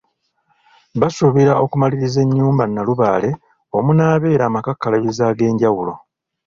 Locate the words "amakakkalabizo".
4.47-5.21